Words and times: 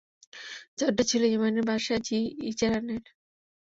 চাদরটি 0.77 1.03
ছিল 1.09 1.21
ইয়ামেনের 1.27 1.65
বাদশাহ 1.69 1.97
যি-ইয়াযানের। 2.07 3.03